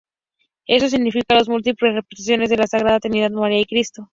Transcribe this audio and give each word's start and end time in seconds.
Esto 0.65 0.87
explica 0.95 1.35
las 1.35 1.47
múltiples 1.47 1.93
representaciones 1.93 2.49
de 2.49 2.57
la 2.57 2.65
sagrada 2.65 2.99
trinidad, 2.99 3.29
María 3.29 3.59
y 3.61 3.65
Cristo. 3.65 4.09